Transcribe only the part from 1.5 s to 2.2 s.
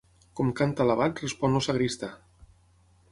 el sagristà.